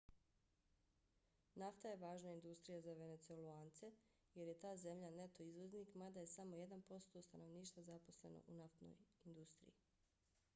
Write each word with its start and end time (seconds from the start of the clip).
nafta 1.63 1.89
je 1.91 1.99
važna 2.03 2.31
industrija 2.37 2.79
za 2.87 2.95
venecuelance 3.01 3.91
jer 4.39 4.47
je 4.53 4.57
ta 4.65 4.71
zemlja 4.85 5.11
neto 5.19 5.45
izvoznik 5.51 5.93
mada 6.03 6.25
je 6.25 6.31
samo 6.33 6.61
jedan 6.63 6.83
posto 6.93 7.25
stanovništva 7.29 7.83
zaposleno 7.91 8.41
u 8.47 8.59
naftnoj 8.63 8.97
industriji 9.25 9.77